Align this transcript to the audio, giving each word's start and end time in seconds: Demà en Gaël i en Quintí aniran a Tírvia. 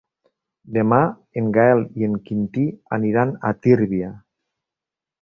Demà 0.77 1.01
en 1.41 1.51
Gaël 1.59 1.85
i 2.03 2.09
en 2.09 2.17
Quintí 2.31 2.67
aniran 3.01 3.39
a 3.51 3.55
Tírvia. 3.67 4.15